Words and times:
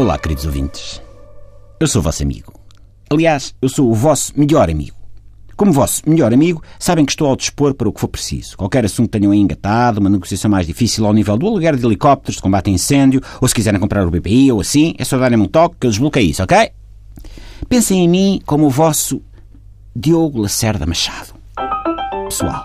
Olá, 0.00 0.16
queridos 0.16 0.46
ouvintes. 0.46 0.98
Eu 1.78 1.86
sou 1.86 2.00
o 2.00 2.02
vosso 2.02 2.22
amigo. 2.22 2.54
Aliás, 3.10 3.54
eu 3.60 3.68
sou 3.68 3.90
o 3.90 3.94
vosso 3.94 4.32
melhor 4.34 4.70
amigo. 4.70 4.96
Como 5.54 5.74
vosso 5.74 6.00
melhor 6.06 6.32
amigo, 6.32 6.62
sabem 6.78 7.04
que 7.04 7.12
estou 7.12 7.28
ao 7.28 7.36
dispor 7.36 7.74
para 7.74 7.86
o 7.86 7.92
que 7.92 8.00
for 8.00 8.08
preciso. 8.08 8.56
Qualquer 8.56 8.82
assunto 8.82 9.10
tenham 9.10 9.34
engatado, 9.34 10.00
uma 10.00 10.08
negociação 10.08 10.50
mais 10.50 10.66
difícil 10.66 11.04
ao 11.04 11.12
nível 11.12 11.36
do 11.36 11.46
aluguer 11.46 11.76
de 11.76 11.84
helicópteros 11.84 12.36
de 12.36 12.42
combate 12.42 12.70
a 12.70 12.72
incêndio, 12.72 13.20
ou 13.42 13.46
se 13.46 13.54
quiserem 13.54 13.78
comprar 13.78 14.06
o 14.06 14.10
BPI 14.10 14.50
ou 14.50 14.62
assim, 14.62 14.94
é 14.96 15.04
só 15.04 15.18
darem-me 15.18 15.44
um 15.44 15.48
toque 15.48 15.76
que 15.78 15.86
eu 15.86 15.90
desbloqueio 15.90 16.30
isso, 16.30 16.42
ok? 16.42 16.70
Pensem 17.68 18.02
em 18.02 18.08
mim 18.08 18.40
como 18.46 18.68
o 18.68 18.70
vosso 18.70 19.20
Diogo 19.94 20.40
Lacerda 20.40 20.86
Machado. 20.86 21.34
Pessoal, 22.24 22.64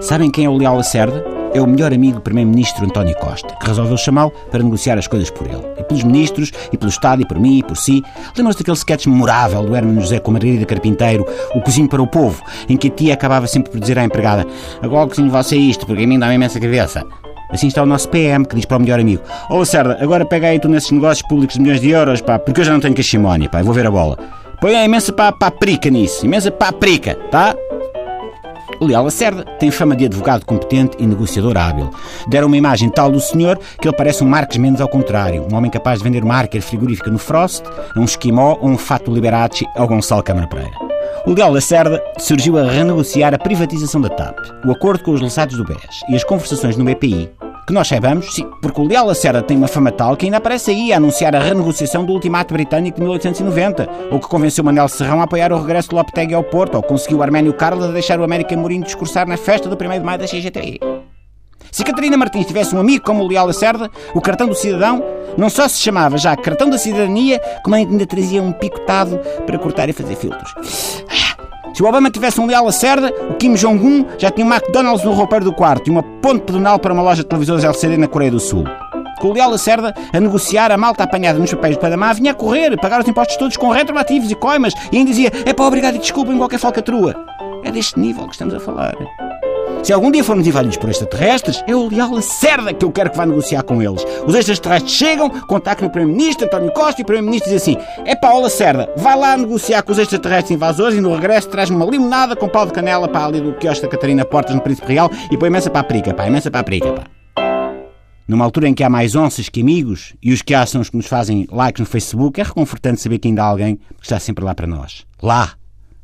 sabem 0.00 0.28
quem 0.28 0.46
é 0.46 0.48
o 0.48 0.56
Leal 0.56 0.76
Lacerda? 0.76 1.33
É 1.54 1.60
o 1.60 1.66
melhor 1.66 1.94
amigo 1.94 2.16
do 2.16 2.20
Primeiro-Ministro 2.20 2.84
António 2.84 3.16
Costa, 3.16 3.54
que 3.60 3.66
resolveu 3.66 3.96
chamá-lo 3.96 4.32
para 4.50 4.62
negociar 4.62 4.98
as 4.98 5.06
coisas 5.06 5.30
por 5.30 5.46
ele. 5.46 5.64
E 5.78 5.84
pelos 5.84 6.02
ministros, 6.04 6.52
e 6.72 6.76
pelo 6.76 6.90
Estado, 6.90 7.22
e 7.22 7.26
por 7.26 7.38
mim, 7.38 7.58
e 7.58 7.62
por 7.62 7.76
si. 7.76 8.02
Lembram-se 8.36 8.58
daquele 8.58 8.76
sketch 8.76 9.06
memorável 9.06 9.62
do 9.62 9.74
Hermano 9.74 10.00
José 10.00 10.18
com 10.18 10.32
a 10.32 10.34
Margarida 10.34 10.66
Carpinteiro, 10.66 11.24
o 11.54 11.60
cozinho 11.60 11.88
para 11.88 12.02
o 12.02 12.06
povo, 12.06 12.42
em 12.68 12.76
que 12.76 12.88
a 12.88 12.90
tia 12.90 13.14
acabava 13.14 13.46
sempre 13.46 13.70
por 13.70 13.80
dizer 13.80 13.98
à 13.98 14.04
empregada 14.04 14.44
agora 14.82 15.08
cozinho 15.08 15.30
você 15.30 15.56
isto, 15.56 15.86
porque 15.86 16.04
a 16.04 16.06
mim 16.06 16.18
dá 16.18 16.26
uma 16.26 16.34
imensa 16.34 16.60
cabeça. 16.60 17.04
Assim 17.50 17.68
está 17.68 17.82
o 17.82 17.86
nosso 17.86 18.08
PM, 18.08 18.44
que 18.44 18.56
diz 18.56 18.64
para 18.64 18.78
o 18.78 18.80
melhor 18.80 18.98
amigo: 18.98 19.22
Ô 19.48 19.58
Lacerda, 19.58 19.96
agora 20.00 20.24
pega 20.24 20.48
aí 20.48 20.58
tu 20.58 20.68
nesses 20.68 20.90
negócios 20.90 21.26
públicos 21.28 21.54
de 21.54 21.62
milhões 21.62 21.80
de 21.80 21.90
euros, 21.90 22.20
pá, 22.20 22.38
porque 22.38 22.60
eu 22.60 22.64
já 22.64 22.72
não 22.72 22.80
tenho 22.80 22.94
cachimónia, 22.94 23.48
pá, 23.48 23.60
eu 23.60 23.64
vou 23.64 23.74
ver 23.74 23.86
a 23.86 23.90
bola. 23.90 24.18
Põe 24.60 24.74
a 24.76 24.84
imensa 24.84 25.12
pá, 25.12 25.30
paprika 25.30 25.90
nisso, 25.90 26.24
imensa 26.24 26.50
paprika, 26.50 27.14
tá? 27.30 27.54
Leal 28.80 29.04
Lacerda 29.04 29.44
tem 29.58 29.70
fama 29.70 29.96
de 29.96 30.06
advogado 30.06 30.44
competente 30.44 30.96
e 30.98 31.06
negociador 31.06 31.56
hábil. 31.56 31.90
Deram 32.28 32.46
uma 32.46 32.56
imagem 32.56 32.88
tal 32.88 33.10
do 33.10 33.20
senhor 33.20 33.58
que 33.80 33.88
ele 33.88 33.96
parece 33.96 34.24
um 34.24 34.28
Marques 34.28 34.56
Mendes 34.56 34.80
ao 34.80 34.88
contrário, 34.88 35.46
um 35.50 35.56
homem 35.56 35.70
capaz 35.70 35.98
de 35.98 36.04
vender 36.04 36.24
marca 36.24 36.60
frigorífica 36.60 37.10
no 37.10 37.18
Frost, 37.18 37.64
um 37.96 38.04
esquimó 38.04 38.58
ou 38.60 38.68
um 38.68 38.78
fato 38.78 39.12
Liberace 39.12 39.66
ao 39.76 39.86
Gonçalo 39.86 40.22
Câmara 40.22 40.46
Pereira. 40.46 40.76
O 41.26 41.32
Leal 41.32 41.52
Lacerda 41.52 42.02
surgiu 42.18 42.58
a 42.58 42.70
renegociar 42.70 43.32
a 43.34 43.38
privatização 43.38 44.00
da 44.00 44.08
TAP, 44.08 44.38
o 44.66 44.72
acordo 44.72 45.02
com 45.02 45.12
os 45.12 45.20
lançados 45.20 45.56
do 45.56 45.64
BES 45.64 46.04
e 46.08 46.16
as 46.16 46.24
conversações 46.24 46.76
no 46.76 46.84
BPI 46.84 47.30
que 47.66 47.72
nós 47.72 47.88
saibamos, 47.88 48.34
sim, 48.34 48.46
porque 48.60 48.80
o 48.80 48.84
Leal 48.84 49.06
Lacerda 49.06 49.42
tem 49.42 49.56
uma 49.56 49.68
fama 49.68 49.90
tal 49.90 50.16
que 50.16 50.26
ainda 50.26 50.36
aparece 50.36 50.70
aí 50.70 50.92
a 50.92 50.96
anunciar 50.96 51.34
a 51.34 51.40
renegociação 51.40 52.04
do 52.04 52.12
ultimato 52.12 52.52
britânico 52.52 52.96
de 52.96 53.02
1890, 53.02 53.88
ou 54.10 54.20
que 54.20 54.28
convenceu 54.28 54.62
Manel 54.62 54.88
Serrão 54.88 55.20
a 55.20 55.24
apoiar 55.24 55.52
o 55.52 55.58
regresso 55.58 55.90
do 55.90 55.96
Lopetegui 55.96 56.34
ao 56.34 56.44
Porto, 56.44 56.74
ou 56.74 56.82
conseguiu 56.82 57.18
o 57.18 57.22
Arménio 57.22 57.54
Carlos 57.54 57.84
a 57.84 57.92
deixar 57.92 58.20
o 58.20 58.24
América 58.24 58.56
Mourinho 58.56 58.84
discursar 58.84 59.26
na 59.26 59.36
festa 59.36 59.68
do 59.68 59.74
1 59.82 59.98
de 59.98 60.00
maio 60.00 60.18
da 60.18 60.26
CGTI. 60.26 60.78
Se 61.72 61.82
Catarina 61.82 62.16
Martins 62.16 62.46
tivesse 62.46 62.74
um 62.74 62.78
amigo 62.78 63.04
como 63.04 63.24
o 63.24 63.26
Leal 63.26 63.46
Lacerda, 63.46 63.90
o 64.14 64.20
cartão 64.20 64.46
do 64.46 64.54
cidadão 64.54 65.02
não 65.36 65.50
só 65.50 65.66
se 65.66 65.80
chamava 65.80 66.16
já 66.16 66.36
cartão 66.36 66.70
da 66.70 66.78
cidadania, 66.78 67.40
como 67.64 67.74
ainda 67.74 68.06
trazia 68.06 68.42
um 68.42 68.52
picotado 68.52 69.18
para 69.44 69.58
cortar 69.58 69.88
e 69.88 69.92
fazer 69.92 70.14
filtros. 70.14 70.54
Se 71.74 71.82
o 71.82 71.86
Obama 71.86 72.08
tivesse 72.08 72.40
um 72.40 72.46
leal 72.46 72.64
Lacerda, 72.64 73.12
o 73.30 73.34
Kim 73.34 73.54
Jong-un 73.54 74.06
já 74.16 74.30
tinha 74.30 74.46
um 74.46 74.52
McDonald's 74.52 75.04
no 75.04 75.12
roupeiro 75.12 75.44
do 75.44 75.52
quarto 75.52 75.88
e 75.88 75.90
uma 75.90 76.04
ponte 76.04 76.44
pedonal 76.44 76.78
para 76.78 76.92
uma 76.92 77.02
loja 77.02 77.24
de 77.24 77.28
televisores 77.28 77.64
LCD 77.64 77.96
na 77.96 78.06
Coreia 78.06 78.30
do 78.30 78.38
Sul. 78.38 78.62
Com 79.18 79.28
o 79.28 79.32
Leal 79.32 79.50
Lacerda 79.50 79.92
a 80.12 80.20
negociar 80.20 80.70
a 80.70 80.76
malta 80.76 81.02
apanhada 81.02 81.36
nos 81.36 81.52
papéis 81.52 81.74
de 81.74 81.80
Panamá, 81.80 82.12
vinha 82.12 82.30
a 82.30 82.34
correr, 82.34 82.78
pagar 82.78 83.00
os 83.00 83.08
impostos 83.08 83.36
todos 83.36 83.56
com 83.56 83.70
retroativos 83.70 84.30
e 84.30 84.36
coimas 84.36 84.72
e 84.92 84.98
ainda 84.98 85.10
dizia: 85.10 85.32
é 85.44 85.52
para 85.52 85.64
obrigado 85.64 85.96
e 85.96 85.98
desculpa 85.98 86.32
em 86.32 86.38
qualquer 86.38 86.60
falcatrua. 86.60 87.12
É 87.64 87.72
deste 87.72 87.98
nível 87.98 88.26
que 88.26 88.34
estamos 88.34 88.54
a 88.54 88.60
falar. 88.60 88.94
Se 89.82 89.92
algum 89.92 90.10
dia 90.10 90.24
formos 90.24 90.46
invadidos 90.46 90.78
por 90.78 90.88
extraterrestres, 90.88 91.62
é 91.66 91.76
o 91.76 91.88
Leal 91.88 92.10
Lacerda 92.10 92.72
que 92.72 92.84
eu 92.84 92.90
quero 92.90 93.10
que 93.10 93.16
vá 93.18 93.26
negociar 93.26 93.62
com 93.62 93.82
eles. 93.82 94.02
Os 94.26 94.34
extraterrestres 94.34 94.94
chegam, 94.94 95.28
contactam 95.28 95.88
o 95.88 95.90
Primeiro-Ministro, 95.90 96.46
António 96.46 96.72
Costa, 96.72 97.00
e 97.00 97.02
o 97.02 97.06
Primeiro-Ministro 97.06 97.52
diz 97.52 97.60
assim: 97.60 97.76
é 98.06 98.14
o 98.26 98.40
Lacerda, 98.40 98.90
vai 98.96 99.14
lá 99.14 99.36
negociar 99.36 99.82
com 99.82 99.92
os 99.92 99.98
extraterrestres 99.98 100.52
invasores 100.52 100.96
e 100.96 101.00
no 101.02 101.14
regresso 101.14 101.50
traz-me 101.50 101.76
uma 101.76 101.84
limonada 101.84 102.34
com 102.34 102.48
pau 102.48 102.64
de 102.64 102.72
canela 102.72 103.06
para 103.06 103.26
ali 103.26 103.40
do 103.42 103.52
quiosque 103.54 103.82
da 103.82 103.88
Catarina 103.88 104.24
Portas 104.24 104.54
no 104.54 104.62
Príncipe 104.62 104.88
Real 104.88 105.10
e 105.30 105.36
põe 105.36 105.48
imensa 105.48 105.70
paprika, 105.70 106.14
pá, 106.14 106.26
imensa 106.26 106.50
paprika, 106.50 106.90
pá. 106.92 107.04
Numa 108.26 108.44
altura 108.46 108.68
em 108.68 108.74
que 108.74 108.82
há 108.82 108.88
mais 108.88 109.14
onças 109.14 109.50
que 109.50 109.60
amigos 109.60 110.14
e 110.22 110.32
os 110.32 110.40
que 110.40 110.54
há 110.54 110.64
são 110.64 110.80
os 110.80 110.88
que 110.88 110.96
nos 110.96 111.06
fazem 111.06 111.46
likes 111.52 111.80
no 111.80 111.86
Facebook, 111.86 112.40
é 112.40 112.44
reconfortante 112.44 113.02
saber 113.02 113.18
que 113.18 113.28
ainda 113.28 113.42
há 113.42 113.46
alguém 113.46 113.76
que 113.76 113.82
está 114.02 114.18
sempre 114.18 114.42
lá 114.42 114.54
para 114.54 114.66
nós. 114.66 115.04
Lá, 115.22 115.52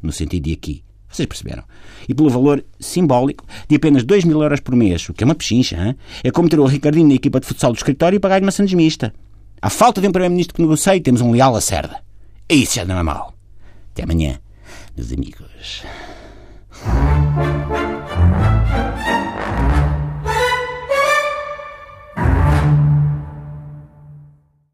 no 0.00 0.12
sentido 0.12 0.44
de 0.44 0.52
aqui. 0.52 0.84
Vocês 1.14 1.26
perceberam? 1.26 1.62
E 2.08 2.14
pelo 2.14 2.28
valor 2.28 2.64
simbólico 2.80 3.46
de 3.68 3.76
apenas 3.76 4.02
2 4.02 4.24
mil 4.24 4.42
euros 4.42 4.58
por 4.58 4.74
mês, 4.74 5.08
o 5.08 5.14
que 5.14 5.22
é 5.22 5.26
uma 5.26 5.34
pechincha, 5.34 5.76
hein? 5.76 5.96
é 6.24 6.30
como 6.32 6.48
ter 6.48 6.58
o 6.58 6.66
Ricardinho 6.66 7.06
na 7.06 7.14
equipa 7.14 7.38
de 7.38 7.46
futsal 7.46 7.72
do 7.72 7.76
escritório 7.76 8.16
e 8.16 8.20
pagar 8.20 8.42
uma 8.42 8.50
sandes 8.50 8.74
mista. 8.74 9.14
À 9.62 9.70
falta 9.70 10.00
de 10.00 10.08
um 10.08 10.12
Primeiro-Ministro 10.12 10.56
que 10.56 10.62
negocie, 10.62 11.00
temos 11.00 11.20
um 11.20 11.30
leal 11.30 11.54
a 11.54 11.60
cerda. 11.60 12.00
E 12.50 12.62
isso 12.62 12.74
já 12.74 12.84
não 12.84 12.98
é 12.98 13.02
mau. 13.04 13.32
Até 13.92 14.02
amanhã, 14.02 14.40
meus 14.96 15.12
amigos. 15.12 15.84